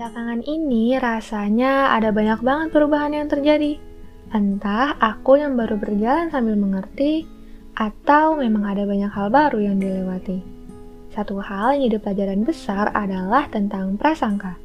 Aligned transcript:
Belakangan 0.00 0.40
ini 0.48 0.96
rasanya 0.96 1.92
ada 1.92 2.08
banyak 2.08 2.40
banget 2.40 2.72
perubahan 2.72 3.12
yang 3.12 3.28
terjadi. 3.28 3.76
Entah 4.32 4.96
aku 4.96 5.36
yang 5.36 5.60
baru 5.60 5.76
berjalan 5.76 6.32
sambil 6.32 6.56
mengerti, 6.56 7.28
atau 7.76 8.32
memang 8.32 8.64
ada 8.64 8.88
banyak 8.88 9.12
hal 9.12 9.28
baru 9.28 9.60
yang 9.60 9.76
dilewati. 9.76 10.40
Satu 11.12 11.36
hal 11.44 11.76
yang 11.76 11.92
jadi 11.92 11.98
pelajaran 12.00 12.48
besar 12.48 12.88
adalah 12.96 13.44
tentang 13.52 14.00
prasangka. 14.00 14.56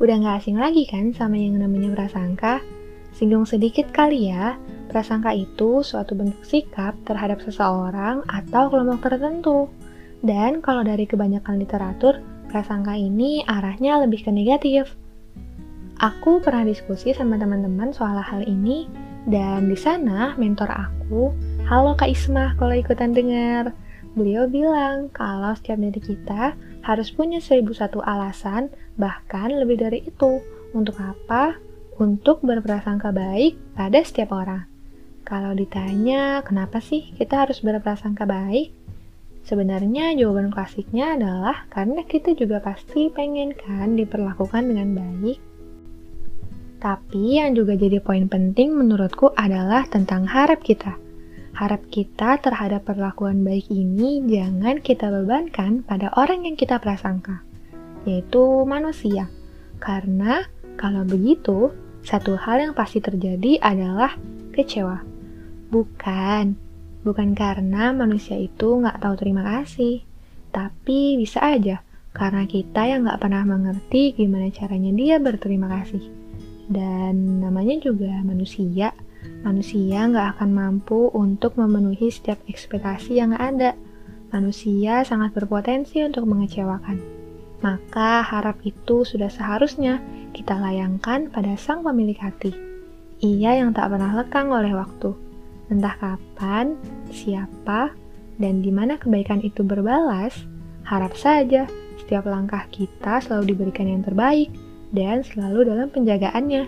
Udah 0.00 0.24
gak 0.24 0.40
asing 0.40 0.56
lagi 0.56 0.88
kan 0.88 1.12
sama 1.12 1.36
yang 1.36 1.60
namanya 1.60 1.92
prasangka? 1.92 2.64
Singgung 3.12 3.44
sedikit 3.44 3.92
kali 3.92 4.32
ya, 4.32 4.56
prasangka 4.88 5.36
itu 5.36 5.84
suatu 5.84 6.16
bentuk 6.16 6.40
sikap 6.48 6.96
terhadap 7.04 7.44
seseorang 7.44 8.24
atau 8.24 8.72
kelompok 8.72 9.04
tertentu. 9.04 9.68
Dan 10.24 10.64
kalau 10.64 10.80
dari 10.80 11.04
kebanyakan 11.04 11.60
literatur, 11.60 12.37
prasangka 12.48 12.96
ini 12.96 13.44
arahnya 13.44 14.00
lebih 14.02 14.24
ke 14.24 14.32
negatif. 14.32 14.96
Aku 16.00 16.40
pernah 16.40 16.64
diskusi 16.64 17.12
sama 17.12 17.36
teman-teman 17.36 17.92
soal 17.92 18.18
hal 18.18 18.42
ini, 18.48 18.88
dan 19.28 19.68
di 19.68 19.76
sana 19.76 20.32
mentor 20.40 20.70
aku, 20.72 21.34
halo 21.68 21.92
Kak 21.98 22.08
Ismah 22.08 22.56
kalau 22.56 22.72
ikutan 22.72 23.12
dengar, 23.12 23.76
beliau 24.16 24.48
bilang 24.48 25.12
kalau 25.12 25.52
setiap 25.58 25.76
dari 25.76 26.00
kita 26.00 26.56
harus 26.86 27.12
punya 27.12 27.42
seribu 27.42 27.76
satu 27.76 28.00
alasan, 28.00 28.72
bahkan 28.96 29.52
lebih 29.52 29.76
dari 29.76 30.06
itu. 30.08 30.40
Untuk 30.72 30.96
apa? 31.00 31.56
Untuk 32.00 32.40
berprasangka 32.46 33.12
baik 33.12 33.58
pada 33.76 34.00
setiap 34.00 34.32
orang. 34.32 34.64
Kalau 35.28 35.52
ditanya, 35.52 36.40
kenapa 36.40 36.80
sih 36.80 37.12
kita 37.18 37.44
harus 37.44 37.60
berprasangka 37.60 38.24
baik? 38.24 38.72
Sebenarnya 39.48 40.12
jawaban 40.12 40.52
klasiknya 40.52 41.16
adalah 41.16 41.64
karena 41.72 42.04
kita 42.04 42.36
juga 42.36 42.60
pasti 42.60 43.08
pengen 43.08 43.56
kan 43.56 43.96
diperlakukan 43.96 44.60
dengan 44.68 44.92
baik. 44.92 45.40
Tapi 46.76 47.40
yang 47.40 47.56
juga 47.56 47.72
jadi 47.72 47.96
poin 48.04 48.28
penting 48.28 48.76
menurutku 48.76 49.32
adalah 49.32 49.88
tentang 49.88 50.28
harap 50.28 50.60
kita. 50.60 51.00
Harap 51.56 51.80
kita 51.88 52.36
terhadap 52.44 52.84
perlakuan 52.84 53.40
baik 53.40 53.72
ini 53.72 54.20
jangan 54.28 54.84
kita 54.84 55.08
bebankan 55.08 55.80
pada 55.80 56.12
orang 56.20 56.44
yang 56.44 56.54
kita 56.54 56.76
prasangka, 56.76 57.40
yaitu 58.04 58.68
manusia. 58.68 59.32
Karena 59.80 60.44
kalau 60.76 61.08
begitu, 61.08 61.72
satu 62.04 62.36
hal 62.36 62.68
yang 62.68 62.76
pasti 62.76 63.00
terjadi 63.00 63.64
adalah 63.64 64.12
kecewa. 64.52 65.02
Bukan, 65.72 66.67
bukan 67.08 67.32
karena 67.32 67.96
manusia 67.96 68.36
itu 68.36 68.84
nggak 68.84 69.00
tahu 69.00 69.16
terima 69.16 69.40
kasih, 69.40 70.04
tapi 70.52 71.16
bisa 71.16 71.40
aja 71.40 71.80
karena 72.12 72.44
kita 72.44 72.84
yang 72.84 73.08
nggak 73.08 73.20
pernah 73.22 73.48
mengerti 73.48 74.12
gimana 74.12 74.52
caranya 74.52 74.92
dia 74.92 75.16
berterima 75.16 75.72
kasih. 75.80 76.04
Dan 76.68 77.40
namanya 77.40 77.80
juga 77.80 78.12
manusia, 78.20 78.92
manusia 79.40 80.04
nggak 80.04 80.36
akan 80.36 80.50
mampu 80.52 81.08
untuk 81.16 81.56
memenuhi 81.56 82.12
setiap 82.12 82.42
ekspektasi 82.44 83.16
yang 83.16 83.32
ada. 83.32 83.72
Manusia 84.28 85.08
sangat 85.08 85.32
berpotensi 85.32 86.04
untuk 86.04 86.28
mengecewakan. 86.28 87.00
Maka 87.64 88.20
harap 88.20 88.60
itu 88.60 89.08
sudah 89.08 89.32
seharusnya 89.32 90.04
kita 90.36 90.60
layangkan 90.60 91.32
pada 91.32 91.56
sang 91.56 91.80
pemilik 91.80 92.20
hati. 92.20 92.52
Ia 93.24 93.64
yang 93.64 93.72
tak 93.72 93.88
pernah 93.88 94.12
lekang 94.14 94.52
oleh 94.52 94.76
waktu. 94.76 95.27
Entah 95.68 95.94
kapan, 96.00 96.76
siapa, 97.12 97.92
dan 98.40 98.64
di 98.64 98.72
mana 98.72 98.96
kebaikan 98.96 99.44
itu 99.44 99.60
berbalas, 99.60 100.32
harap 100.88 101.12
saja 101.18 101.68
setiap 102.00 102.24
langkah 102.24 102.64
kita 102.72 103.20
selalu 103.20 103.52
diberikan 103.52 103.84
yang 103.84 104.00
terbaik 104.00 104.48
dan 104.96 105.20
selalu 105.20 105.68
dalam 105.68 105.92
penjagaannya. 105.92 106.64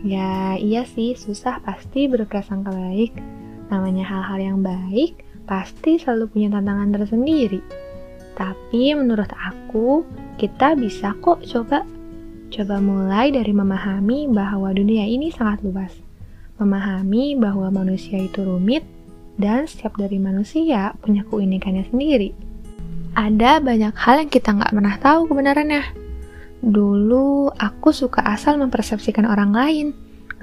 Ya, 0.00 0.56
iya 0.56 0.88
sih, 0.88 1.12
susah 1.12 1.60
pasti 1.60 2.08
berprasangka 2.08 2.72
baik. 2.72 3.12
Namanya 3.68 4.08
hal-hal 4.08 4.38
yang 4.40 4.58
baik, 4.64 5.20
pasti 5.44 6.00
selalu 6.00 6.32
punya 6.32 6.48
tantangan 6.56 6.88
tersendiri. 6.96 7.60
Tapi 8.32 8.96
menurut 8.96 9.28
aku, 9.36 10.08
kita 10.40 10.72
bisa 10.72 11.12
kok 11.20 11.44
coba. 11.44 11.84
Coba 12.48 12.76
mulai 12.80 13.28
dari 13.28 13.52
memahami 13.52 14.32
bahwa 14.32 14.72
dunia 14.72 15.04
ini 15.04 15.28
sangat 15.28 15.60
luas. 15.60 16.09
Memahami 16.60 17.40
bahwa 17.40 17.72
manusia 17.72 18.20
itu 18.20 18.44
rumit, 18.44 18.84
dan 19.40 19.64
setiap 19.64 19.96
dari 19.96 20.20
manusia 20.20 20.92
punya 21.00 21.24
keunikannya 21.24 21.88
sendiri. 21.88 22.36
Ada 23.16 23.64
banyak 23.64 23.96
hal 23.96 24.22
yang 24.22 24.30
kita 24.30 24.52
nggak 24.52 24.70
pernah 24.76 24.96
tahu 25.00 25.20
kebenarannya 25.32 26.10
Dulu 26.60 27.48
aku 27.56 27.88
suka 27.88 28.20
asal 28.20 28.60
mempersepsikan 28.60 29.24
orang 29.24 29.56
lain, 29.56 29.86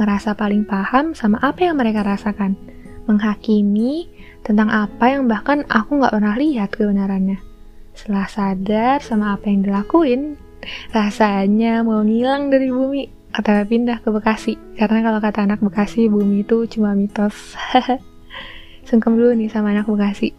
ngerasa 0.02 0.34
paling 0.34 0.66
paham 0.66 1.14
sama 1.14 1.38
apa 1.46 1.70
yang 1.70 1.78
mereka 1.78 2.02
rasakan, 2.02 2.58
menghakimi 3.06 4.10
tentang 4.42 4.74
apa 4.74 5.14
yang 5.14 5.30
bahkan 5.30 5.62
aku 5.70 6.02
nggak 6.02 6.18
pernah 6.18 6.34
lihat 6.34 6.74
kebenarannya. 6.74 7.38
Setelah 7.94 8.26
sadar 8.34 8.98
sama 9.06 9.38
apa 9.38 9.46
yang 9.46 9.62
dilakuin, 9.62 10.22
rasanya 10.98 11.86
mau 11.86 12.02
ngilang 12.02 12.50
dari 12.50 12.74
bumi 12.74 13.27
atau 13.38 13.54
pindah 13.70 14.02
ke 14.02 14.10
Bekasi. 14.10 14.58
Karena 14.74 15.06
kalau 15.06 15.20
kata 15.22 15.46
anak 15.46 15.62
Bekasi, 15.62 16.10
bumi 16.10 16.42
itu 16.42 16.66
cuma 16.66 16.98
mitos. 16.98 17.54
Sungkem 18.90 19.14
dulu 19.14 19.38
nih 19.38 19.54
sama 19.54 19.78
anak 19.78 19.86
Bekasi. 19.86 20.34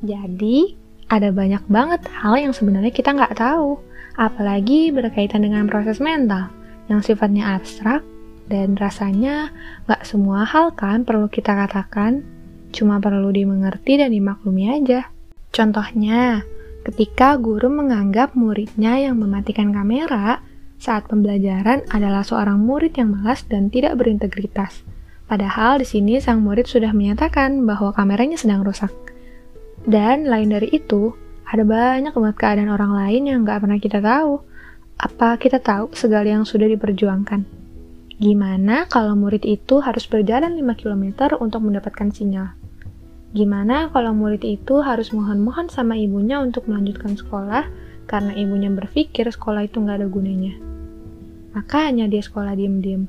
Jadi, 0.00 0.72
ada 1.12 1.28
banyak 1.28 1.68
banget 1.68 2.08
hal 2.08 2.40
yang 2.40 2.56
sebenarnya 2.56 2.92
kita 2.92 3.12
nggak 3.12 3.36
tahu 3.36 3.76
apalagi 4.18 4.90
berkaitan 4.90 5.46
dengan 5.46 5.70
proses 5.70 6.02
mental 6.02 6.50
yang 6.90 7.00
sifatnya 7.00 7.54
abstrak 7.54 8.02
dan 8.50 8.74
rasanya 8.74 9.54
gak 9.86 10.02
semua 10.08 10.42
hal 10.42 10.72
kan 10.72 11.04
perlu 11.04 11.28
kita 11.28 11.52
katakan, 11.52 12.24
cuma 12.72 12.98
perlu 12.98 13.28
dimengerti 13.28 14.00
dan 14.00 14.10
dimaklumi 14.10 14.72
aja. 14.72 15.06
Contohnya, 15.52 16.42
ketika 16.88 17.36
guru 17.36 17.68
menganggap 17.68 18.32
muridnya 18.32 18.96
yang 18.96 19.20
mematikan 19.20 19.70
kamera 19.70 20.40
saat 20.78 21.10
pembelajaran 21.10 21.82
adalah 21.90 22.22
seorang 22.22 22.62
murid 22.62 22.94
yang 22.94 23.10
malas 23.10 23.42
dan 23.50 23.66
tidak 23.68 23.98
berintegritas. 23.98 24.86
Padahal 25.28 25.82
di 25.82 25.86
sini 25.86 26.22
sang 26.22 26.40
murid 26.40 26.64
sudah 26.64 26.94
menyatakan 26.94 27.66
bahwa 27.66 27.92
kameranya 27.92 28.40
sedang 28.40 28.64
rusak. 28.64 28.94
Dan 29.84 30.24
lain 30.24 30.54
dari 30.54 30.72
itu, 30.72 31.12
ada 31.44 31.66
banyak 31.66 32.14
banget 32.14 32.36
keadaan 32.38 32.70
orang 32.72 32.94
lain 32.94 33.22
yang 33.28 33.38
gak 33.44 33.60
pernah 33.66 33.76
kita 33.76 34.00
tahu. 34.00 34.40
Apa 34.98 35.36
kita 35.36 35.60
tahu 35.60 35.92
segala 35.92 36.26
yang 36.26 36.48
sudah 36.48 36.66
diperjuangkan? 36.70 37.44
Gimana 38.18 38.90
kalau 38.90 39.14
murid 39.14 39.46
itu 39.46 39.78
harus 39.78 40.10
berjalan 40.10 40.58
5 40.58 40.80
km 40.80 41.38
untuk 41.38 41.62
mendapatkan 41.62 42.10
sinyal? 42.10 42.58
Gimana 43.30 43.92
kalau 43.92 44.16
murid 44.16 44.42
itu 44.42 44.80
harus 44.82 45.14
mohon-mohon 45.14 45.70
sama 45.70 45.94
ibunya 45.94 46.42
untuk 46.42 46.66
melanjutkan 46.66 47.14
sekolah 47.14 47.68
karena 48.08 48.32
ibunya 48.32 48.72
berpikir 48.72 49.28
sekolah 49.28 49.68
itu 49.68 49.84
nggak 49.84 50.00
ada 50.00 50.08
gunanya? 50.08 50.56
Makanya 51.52 52.08
dia 52.08 52.24
sekolah 52.24 52.56
diem-diem. 52.56 53.04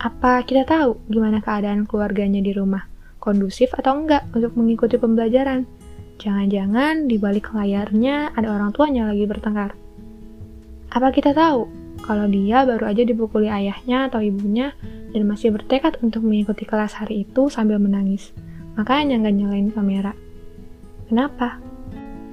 Apa 0.00 0.44
kita 0.48 0.64
tahu 0.64 0.96
gimana 1.12 1.44
keadaan 1.44 1.84
keluarganya 1.84 2.40
di 2.40 2.56
rumah? 2.56 2.88
Kondusif 3.20 3.76
atau 3.76 3.96
enggak 4.00 4.24
untuk 4.32 4.56
mengikuti 4.56 4.96
pembelajaran? 4.96 5.68
Jangan-jangan 6.16 7.08
di 7.08 7.20
balik 7.20 7.52
layarnya 7.52 8.32
ada 8.32 8.48
orang 8.56 8.72
tuanya 8.72 9.08
lagi 9.12 9.28
bertengkar. 9.28 9.76
Apa 10.92 11.12
kita 11.12 11.36
tahu 11.36 11.68
kalau 12.04 12.24
dia 12.28 12.64
baru 12.64 12.88
aja 12.88 13.04
dipukuli 13.04 13.52
ayahnya 13.52 14.08
atau 14.08 14.24
ibunya 14.24 14.72
dan 15.12 15.28
masih 15.28 15.52
bertekad 15.52 16.00
untuk 16.00 16.24
mengikuti 16.24 16.64
kelas 16.64 16.96
hari 16.96 17.28
itu 17.28 17.52
sambil 17.52 17.76
menangis? 17.76 18.32
Makanya 18.80 19.20
nggak 19.20 19.36
nyalain 19.36 19.68
kamera. 19.72 20.12
Kenapa? 21.08 21.65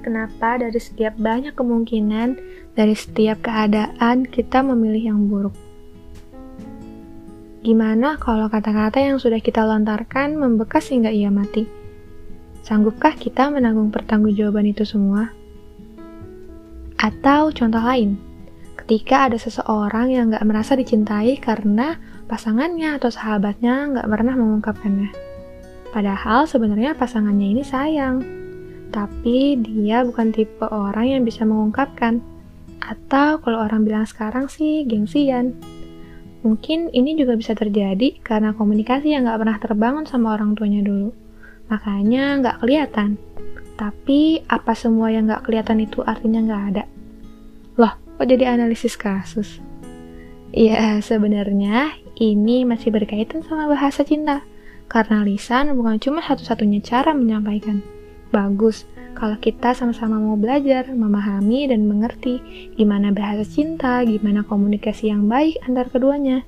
Kenapa 0.04 0.60
dari 0.60 0.76
setiap 0.76 1.16
banyak 1.16 1.56
kemungkinan, 1.56 2.36
dari 2.76 2.92
setiap 2.92 3.40
keadaan 3.40 4.28
kita 4.28 4.60
memilih 4.60 5.16
yang 5.16 5.32
buruk? 5.32 5.56
Gimana 7.64 8.20
kalau 8.20 8.52
kata-kata 8.52 9.00
yang 9.00 9.16
sudah 9.16 9.40
kita 9.40 9.64
lontarkan 9.64 10.36
membekas 10.36 10.92
hingga 10.92 11.08
ia 11.08 11.32
mati? 11.32 11.64
Sanggupkah 12.60 13.16
kita 13.16 13.48
menanggung 13.48 13.88
pertanggungjawaban 13.88 14.68
itu 14.68 14.84
semua? 14.84 15.32
Atau 17.00 17.56
contoh 17.56 17.80
lain, 17.80 18.20
ketika 18.76 19.32
ada 19.32 19.40
seseorang 19.40 20.12
yang 20.12 20.28
gak 20.36 20.44
merasa 20.44 20.76
dicintai 20.76 21.40
karena 21.40 21.96
pasangannya 22.28 23.00
atau 23.00 23.08
sahabatnya 23.08 23.88
gak 23.96 24.08
pernah 24.12 24.36
mengungkapkannya. 24.36 25.08
Padahal 25.96 26.44
sebenarnya 26.44 26.92
pasangannya 26.92 27.56
ini 27.56 27.64
sayang, 27.64 28.43
tapi 28.94 29.58
dia 29.58 30.06
bukan 30.06 30.30
tipe 30.30 30.62
orang 30.70 31.18
yang 31.18 31.22
bisa 31.26 31.42
mengungkapkan. 31.42 32.22
Atau 32.78 33.42
kalau 33.42 33.66
orang 33.66 33.82
bilang 33.82 34.06
sekarang 34.06 34.46
sih 34.46 34.86
gengsian. 34.86 35.58
Mungkin 36.46 36.94
ini 36.94 37.18
juga 37.18 37.34
bisa 37.34 37.58
terjadi 37.58 38.22
karena 38.22 38.54
komunikasi 38.54 39.10
yang 39.10 39.26
gak 39.26 39.40
pernah 39.42 39.58
terbangun 39.58 40.04
sama 40.06 40.36
orang 40.38 40.54
tuanya 40.54 40.84
dulu 40.84 41.24
makanya 41.64 42.40
nggak 42.40 42.56
kelihatan. 42.60 43.16
Tapi 43.74 44.44
apa 44.46 44.72
semua 44.76 45.10
yang 45.10 45.26
nggak 45.26 45.48
kelihatan 45.48 45.82
itu 45.82 46.04
artinya 46.06 46.40
nggak 46.44 46.64
ada? 46.70 46.84
Loh, 47.80 47.94
Kok 48.14 48.30
jadi 48.30 48.54
analisis 48.54 48.94
kasus? 48.94 49.58
Ya, 50.54 51.02
sebenarnya 51.02 51.98
ini 52.14 52.62
masih 52.62 52.94
berkaitan 52.94 53.42
sama 53.42 53.66
bahasa 53.66 54.06
cinta. 54.06 54.46
Karena 54.86 55.26
lisan 55.26 55.74
bukan 55.74 55.98
cuma 55.98 56.22
satu-satunya 56.22 56.78
cara 56.78 57.10
menyampaikan. 57.10 57.82
Bagus 58.34 58.82
kalau 59.14 59.38
kita 59.38 59.78
sama-sama 59.78 60.18
mau 60.18 60.34
belajar, 60.34 60.90
memahami, 60.90 61.70
dan 61.70 61.86
mengerti 61.86 62.42
gimana 62.74 63.14
bahasa 63.14 63.46
cinta, 63.46 64.02
gimana 64.02 64.42
komunikasi 64.42 65.14
yang 65.14 65.30
baik 65.30 65.62
antar 65.62 65.86
keduanya. 65.86 66.42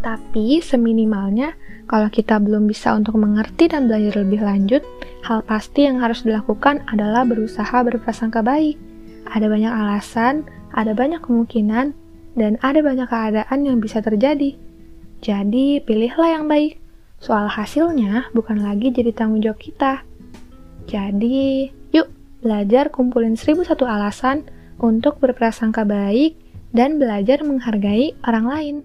Tapi 0.00 0.62
seminimalnya, 0.62 1.58
kalau 1.90 2.06
kita 2.06 2.38
belum 2.38 2.70
bisa 2.70 2.94
untuk 2.94 3.18
mengerti 3.18 3.66
dan 3.66 3.90
belajar 3.90 4.22
lebih 4.22 4.46
lanjut, 4.46 4.86
hal 5.26 5.42
pasti 5.42 5.90
yang 5.90 5.98
harus 5.98 6.22
dilakukan 6.22 6.86
adalah 6.86 7.26
berusaha 7.26 7.82
berprasangka 7.82 8.46
baik. 8.46 8.78
Ada 9.26 9.50
banyak 9.50 9.72
alasan, 9.74 10.46
ada 10.70 10.94
banyak 10.94 11.18
kemungkinan, 11.18 11.98
dan 12.38 12.62
ada 12.62 12.78
banyak 12.78 13.10
keadaan 13.10 13.66
yang 13.66 13.82
bisa 13.82 13.98
terjadi. 13.98 14.54
Jadi, 15.18 15.82
pilihlah 15.82 16.38
yang 16.38 16.46
baik. 16.46 16.78
Soal 17.18 17.50
hasilnya 17.50 18.30
bukan 18.30 18.62
lagi 18.62 18.94
jadi 18.94 19.10
tanggung 19.10 19.42
jawab 19.42 19.58
kita. 19.58 20.06
Jadi, 20.86 21.70
yuk 21.90 22.08
belajar 22.40 22.94
kumpulin 22.94 23.34
seribu 23.34 23.66
satu 23.66 23.84
alasan 23.86 24.46
untuk 24.78 25.18
berprasangka 25.18 25.82
baik 25.82 26.38
dan 26.70 27.02
belajar 27.02 27.42
menghargai 27.42 28.14
orang 28.22 28.46
lain. 28.46 28.76